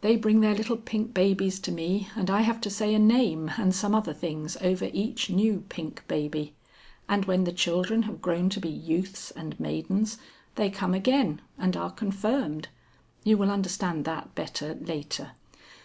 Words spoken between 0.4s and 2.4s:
their little pink babies to me and I